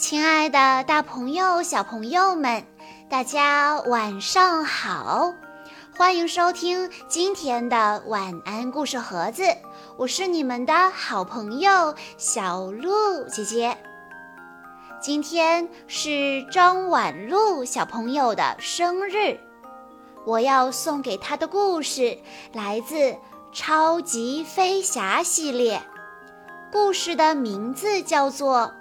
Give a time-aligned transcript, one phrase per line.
[0.00, 2.64] 亲爱的，大朋友、小朋友们，
[3.10, 5.34] 大家晚上好！
[5.94, 9.42] 欢迎收听今天的晚安故事盒子，
[9.98, 12.90] 我是你们的好朋友小鹿
[13.28, 13.76] 姐姐。
[15.02, 19.38] 今天是张婉露小朋友的生日，
[20.24, 22.16] 我要送给她的故事
[22.54, 22.96] 来自
[23.52, 25.82] 《超级飞侠》系列，
[26.72, 28.72] 故事的名字叫做。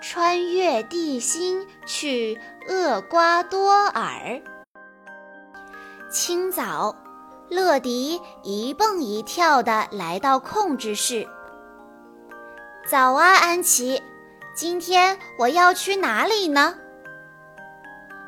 [0.00, 4.40] 穿越地心去厄瓜多尔。
[6.10, 6.94] 清早，
[7.48, 11.26] 乐迪一蹦一跳地来到控制室。
[12.88, 14.00] 早啊，安琪，
[14.54, 16.74] 今天我要去哪里呢？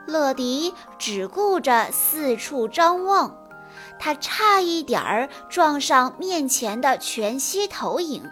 [0.07, 3.37] 乐迪只顾着四处张望，
[3.99, 8.29] 他差一点儿撞上面前的全息投影。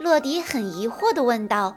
[0.00, 1.76] 乐迪很疑惑地问道：“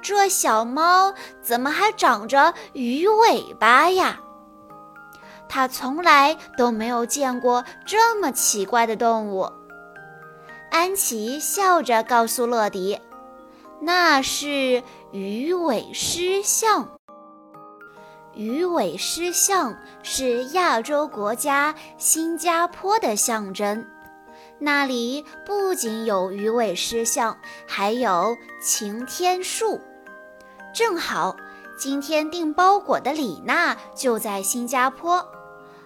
[0.00, 4.20] 这小猫怎么还长着鱼尾巴呀？
[5.48, 9.50] 它从来都没有见过这么奇怪的动物。”
[10.70, 13.00] 安琪笑着告诉乐迪
[13.82, 14.80] ：“那是
[15.10, 16.88] 鱼尾狮象。
[18.32, 23.84] 鱼尾狮象是亚洲国家新加坡的象征。”
[24.58, 29.80] 那里不仅有鱼尾狮像，还有擎天树。
[30.74, 31.36] 正好
[31.78, 35.26] 今天订包裹的李娜就在新加坡，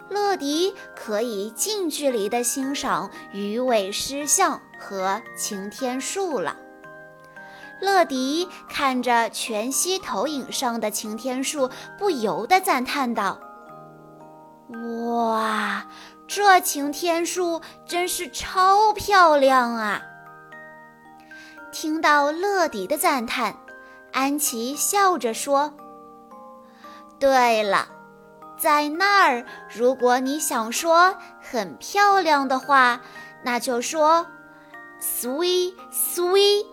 [0.08, 6.56] 乐迪可以近距离地欣赏鱼尾狮像和擎天树了。
[7.80, 13.40] 乐迪看着全息投影上的擎天树，不由得赞叹道
[15.08, 15.86] ：“哇！”
[16.32, 20.00] 这擎天树真是超漂亮啊！
[21.72, 23.56] 听到乐迪的赞叹，
[24.12, 25.74] 安琪笑着说
[27.18, 27.88] ：“对了，
[28.56, 29.44] 在那儿，
[29.74, 33.00] 如果你想说很漂亮的话，
[33.42, 34.24] 那就说
[35.00, 36.64] ‘sweet sweet’。”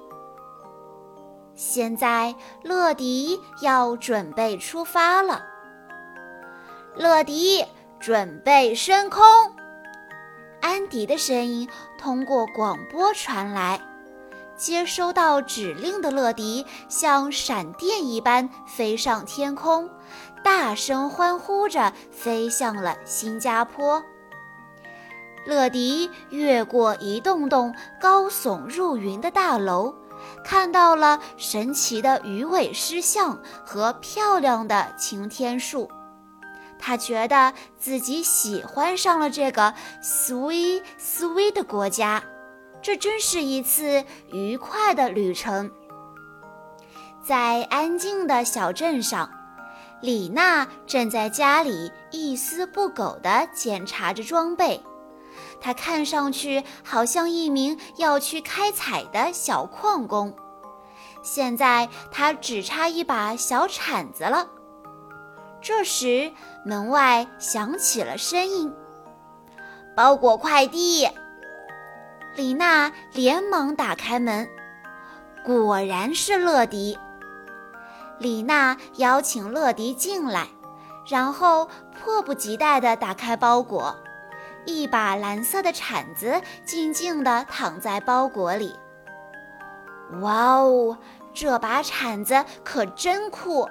[1.57, 5.43] 现在，乐迪要准备出发了。
[6.95, 7.65] 乐迪。
[7.99, 9.23] 准备升空，
[10.61, 13.81] 安迪的声音通过广播传来。
[14.55, 19.87] 接收到指令的乐迪像闪电一般飞上天空，
[20.43, 24.03] 大声欢呼着飞向了新加坡。
[25.45, 29.93] 乐迪越过一栋栋高耸入云的大楼，
[30.43, 35.87] 看到了神奇的鱼尾狮像和漂亮的擎天树。
[36.79, 42.23] 他觉得自己喜欢上了这个 sweet sweet 的国家，
[42.81, 45.71] 这真是一次愉快的旅程。
[47.23, 49.29] 在安静的小镇上，
[50.01, 54.81] 李娜正在家里一丝不苟地检查着装备。
[55.59, 60.33] 她看上去好像一名要去开采的小矿工。
[61.21, 64.47] 现在她只差一把小铲子了。
[65.61, 66.31] 这时，
[66.63, 68.73] 门外响起了声音
[69.95, 71.09] ：“包裹快递。”
[72.35, 74.47] 李娜连忙打开门，
[75.43, 76.97] 果然是乐迪。
[78.19, 80.47] 李娜邀请乐迪进来，
[81.09, 83.95] 然后迫不及待地打开包裹，
[84.65, 88.75] 一把蓝色的铲子静静地躺在包裹里。
[90.21, 90.97] 哇哦，
[91.33, 93.67] 这把铲子可真酷！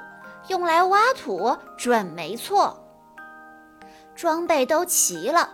[0.49, 2.85] 用来挖土准没错，
[4.15, 5.51] 装备都齐了，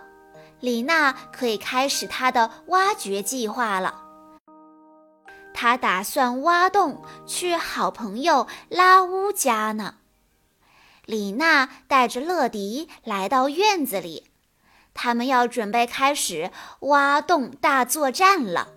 [0.59, 4.01] 李娜可以开始她的挖掘计划了。
[5.53, 9.95] 她打算挖洞去好朋友拉乌家呢。
[11.05, 14.31] 李娜带着乐迪来到院子里，
[14.93, 18.69] 他们要准备开始挖洞大作战了。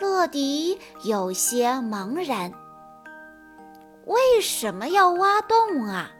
[0.00, 2.52] 乐迪有些茫然。
[4.06, 6.10] 为什么要挖洞啊？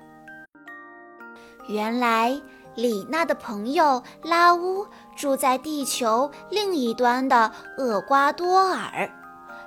[1.69, 2.40] 原来
[2.75, 4.87] 李娜的朋友拉乌
[5.17, 9.11] 住在地球另一端的厄瓜多尔，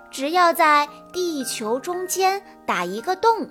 [0.09, 3.47] 只要在地球中间打一个洞，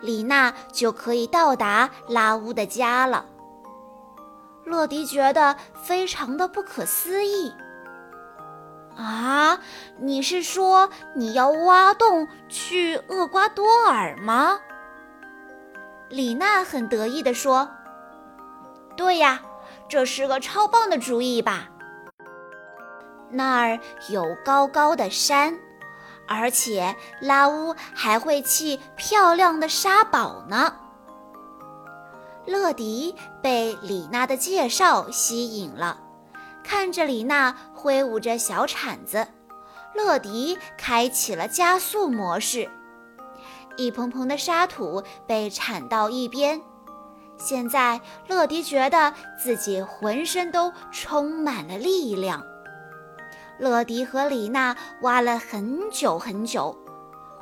[0.00, 3.24] 李娜就可以到达拉乌的家了。
[4.64, 7.52] 乐迪觉得非常的不可思议。
[8.98, 9.60] 啊，
[9.96, 14.58] 你是说你要挖洞去厄瓜多尔吗？
[16.08, 17.70] 李娜很得意地说
[18.96, 19.40] ：“对呀，
[19.88, 21.68] 这是个超棒的主意吧？
[23.30, 23.78] 那儿
[24.08, 25.56] 有高高的山，
[26.26, 30.74] 而且拉乌还会砌漂亮的沙堡呢。
[32.46, 36.00] 乐迪被李娜的介绍吸引了，
[36.64, 39.28] 看着李娜挥舞着小铲子，
[39.94, 42.68] 乐迪开启了加速模式。
[43.76, 46.60] 一蓬蓬的沙土被铲到一边，
[47.38, 52.44] 现在乐迪觉得自己浑身都充满了力量。
[53.60, 56.76] 乐迪和李娜挖了很久很久，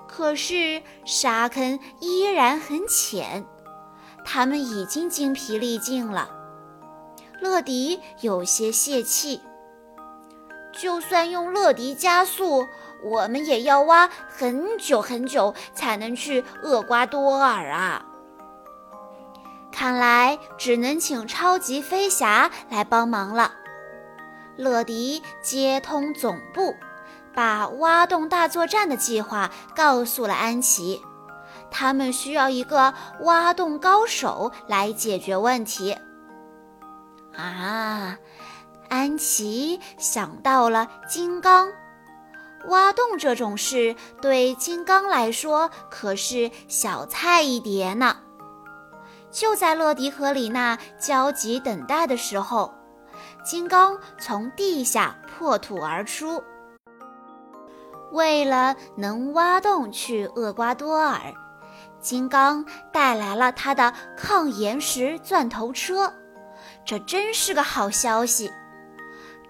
[0.07, 3.43] 可是沙坑依然很浅，
[4.23, 6.29] 他们已经精疲力尽了。
[7.41, 9.41] 乐迪有些泄气，
[10.77, 12.69] 就算用乐迪加速。
[13.03, 18.05] 我们也要挖很久很久才能去厄瓜多尔啊！
[19.71, 23.53] 看来只能请超级飞侠来帮忙了。
[24.57, 26.75] 乐迪接通总部，
[27.35, 31.03] 把挖洞大作战的计划告诉了安琪。
[31.71, 35.97] 他们需要一个挖洞高手来解决问题。
[37.37, 38.17] 啊，
[38.89, 41.71] 安琪想到了金刚。
[42.69, 48.17] 挖洞这种事对金刚来说可是小菜一碟呢。
[49.31, 52.73] 就在乐迪和李娜焦急等待的时候，
[53.45, 56.43] 金刚从地下破土而出。
[58.13, 61.21] 为了能挖洞去厄瓜多尔，
[62.01, 66.11] 金刚带来了他的抗岩石钻头车，
[66.85, 68.51] 这真是个好消息。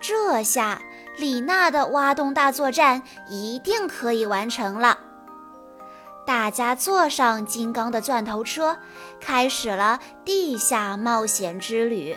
[0.01, 0.81] 这下。
[1.19, 4.99] 李娜的挖洞大作战一定可以完成了。
[6.27, 8.77] 大家坐上金刚的钻头车，
[9.19, 12.15] 开始了地下冒险之旅。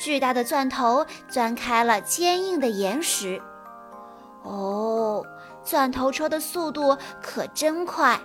[0.00, 3.40] 巨大的钻头钻开了坚硬的岩石。
[4.42, 5.24] 哦，
[5.62, 8.18] 钻头车的速度可真快！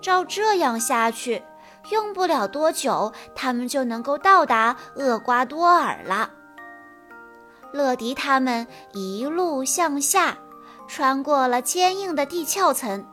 [0.00, 1.42] 照这样下去，
[1.90, 6.30] 用不了多久，他们就能够到达厄瓜多尔了。
[7.72, 10.38] 乐迪他们一路向下，
[10.86, 13.06] 穿过了坚硬的地壳层，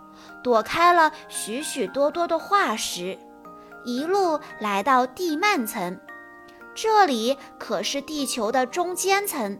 [0.44, 3.20] 躲开了许许多多的化石，
[3.84, 6.00] 一路来到地幔层。
[6.74, 9.60] 这里可是地球的中间层。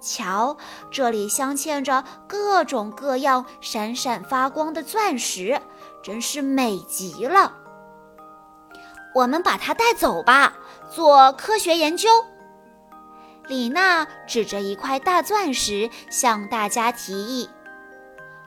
[0.00, 0.56] 瞧，
[0.90, 5.60] 这里镶嵌着各种各样闪闪发光的钻石，
[6.02, 7.52] 真是美极了。
[9.14, 10.54] 我们把它带走吧，
[10.90, 12.08] 做科学研究。
[13.52, 17.50] 李娜指着一块大钻石向大家提议，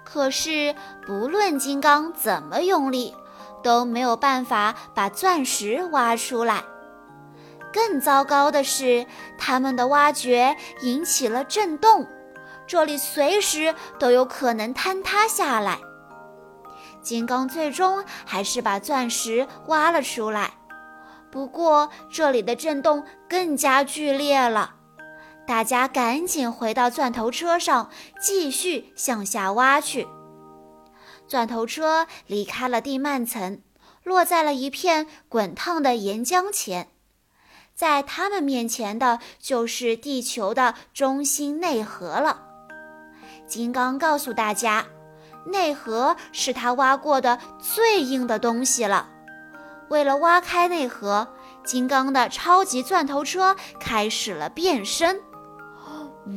[0.04, 0.74] 可是
[1.06, 3.13] 不论金刚怎么用力，
[3.62, 6.63] 都没有办法把钻石挖出来。
[7.72, 9.06] 更糟糕的是，
[9.38, 12.07] 他们的挖掘引起了震动，
[12.66, 15.78] 这里随时都有可能坍塌下来。
[17.04, 20.56] 金刚最终还是把钻石挖了出来，
[21.30, 24.75] 不过这里的震动更加剧烈了。
[25.47, 27.89] 大家赶紧回到钻头车上，
[28.19, 30.07] 继续向下挖去。
[31.27, 33.62] 钻头车离开了地幔层，
[34.03, 36.88] 落在了一片滚烫的岩浆前。
[37.75, 42.42] 在他们面前的就是地球的中心内核了。
[43.47, 44.85] 金刚告诉大家，
[45.45, 49.09] 内核是他挖过的最硬的东西了。
[49.90, 51.28] 为了挖开内核，
[51.64, 55.21] 金刚的超级钻头车开始了变身。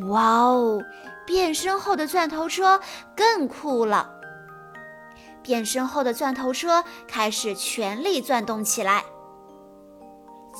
[0.09, 0.83] 哇哦！
[1.27, 2.81] 变身后的钻头车
[3.17, 4.11] 更酷了。
[5.43, 9.05] 变身后的钻头车开始全力钻动起来。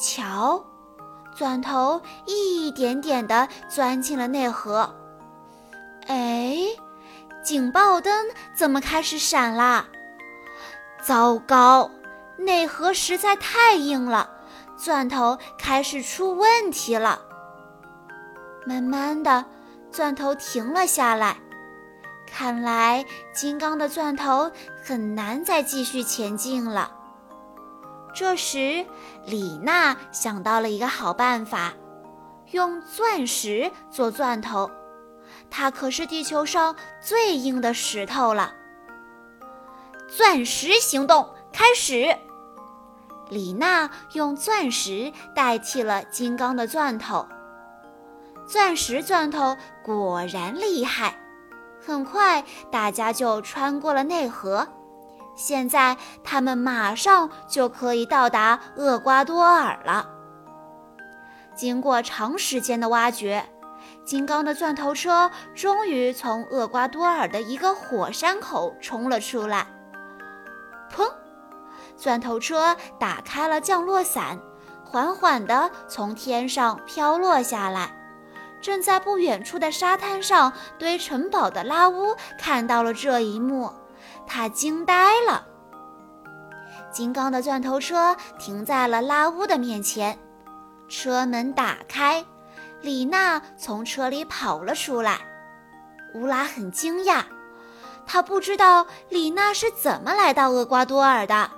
[0.03, 0.65] 瞧，
[1.35, 4.95] 钻头一点点地钻进了内核。
[6.07, 6.57] 哎，
[7.45, 9.87] 警报灯怎么开始闪啦？
[11.03, 11.91] 糟糕，
[12.39, 14.31] 内核实在太硬了，
[14.77, 17.21] 钻头开始出问题了。
[18.67, 19.45] 慢慢的，
[19.91, 21.37] 钻头停了下来。
[22.27, 24.51] 看来金刚的钻头
[24.85, 26.93] 很难再继续前进了。
[28.15, 28.85] 这时，
[29.25, 31.73] 李娜想到了一个好办法，
[32.51, 34.71] 用钻石做钻头。
[35.51, 38.53] 它可是地球上最硬的石头了。
[40.09, 42.17] 钻石行动开始。
[43.31, 47.27] 李娜用钻石代替了金刚的钻头。
[48.49, 51.15] 钻石钻头果然厉害，
[51.87, 54.67] 很快大家就穿过了内河。
[55.37, 60.09] 现在他们马上就可以到达厄瓜多尔了。
[61.55, 63.45] 经过长时间的挖掘，
[64.03, 69.67] 金刚的钻头车终于从厄瓜多尔的一个火山口冲了出来。
[70.91, 71.07] 砰！
[71.97, 74.41] 钻头车打开了降落伞，
[74.85, 77.98] 缓缓地从天上飘落下来。
[78.61, 83.73] 正在不远处的沙滩上堆城堡的拉乌看到了这一幕，
[84.27, 85.47] 他惊呆了。
[86.91, 90.19] 金刚的钻头车停在了拉乌的面前，
[90.89, 92.25] 车门打开，
[92.81, 95.19] 李娜从车里跑了出来。
[96.15, 97.23] 乌拉很惊讶，
[98.07, 101.51] 他不知道李娜是怎么来到厄瓜多尔的，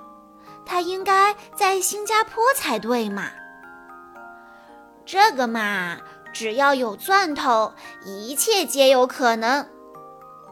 [0.65, 3.29] 她应该在新加坡才对嘛。
[5.05, 5.97] 这个嘛。
[6.33, 7.73] 只要有钻头，
[8.03, 9.67] 一切皆有可能。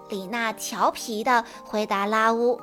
[0.09, 2.59] 李娜调皮地回答拉乌：“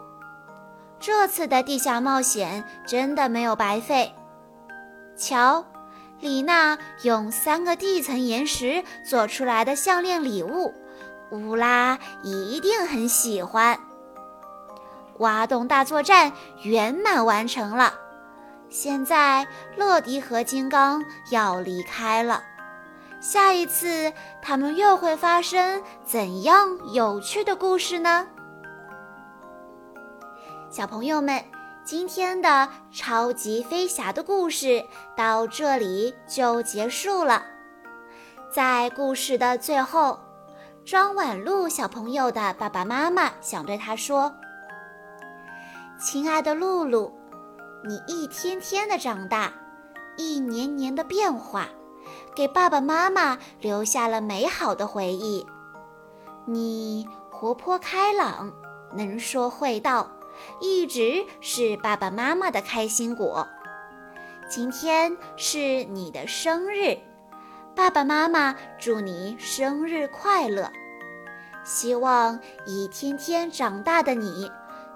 [0.98, 4.12] 这次的地下冒险真的没有白费。
[5.16, 5.64] 瞧，
[6.20, 10.74] 李娜用三个地层岩石做出来的项链礼物，
[11.30, 13.78] 乌拉一定很喜欢。”
[15.18, 16.32] 挖洞大作战
[16.62, 17.94] 圆满完成了，
[18.68, 19.46] 现在
[19.76, 22.42] 乐迪和金刚要离开了。
[23.20, 28.26] 下一次，他们又会发生怎样有趣的故事呢？
[30.70, 31.42] 小朋友们，
[31.82, 34.84] 今天的超级飞侠的故事
[35.16, 37.42] 到这里就结束了。
[38.52, 40.18] 在故事的最后，
[40.84, 44.32] 张婉露小朋友的爸爸妈妈想对他说
[45.98, 47.12] ：“亲爱的露露，
[47.86, 49.52] 你一天天的长大，
[50.16, 51.66] 一年年的变化。”
[52.34, 55.46] 给爸爸妈妈留下了美好的回忆。
[56.44, 58.52] 你活泼开朗，
[58.94, 60.10] 能说会道，
[60.60, 63.46] 一直是爸爸妈妈的开心果。
[64.48, 66.96] 今天是你的生日，
[67.74, 70.70] 爸爸妈妈祝你生日快乐！
[71.64, 74.48] 希望一天天长大的你，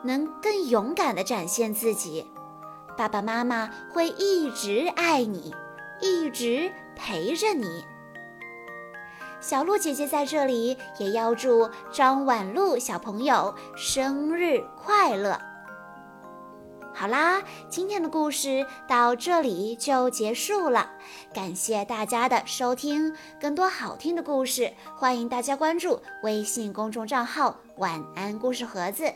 [0.04, 2.24] 能更勇敢地展现自己。
[2.96, 5.52] 爸爸妈妈会一直爱你，
[6.00, 6.70] 一直。
[7.02, 7.83] 陪着你，
[9.40, 15.40] 小鹿姐姐在这里也要祝张婉露小朋友生日快乐。
[16.92, 20.90] 好啦，今天的故事到这里就结束了，
[21.33, 23.16] 感谢大家的收听。
[23.40, 29.11] 更多好听的故事，欢迎大家关注微信公众账号“晚安故事盒子”。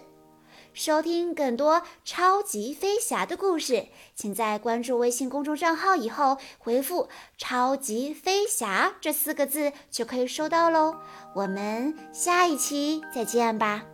[0.74, 10.96] 收听更多超级飞侠的故事，请在关注微信公众账号以后回复“超级飞侠”这四个字就可以收到喽。
[11.34, 13.93] 我们下一期再见吧。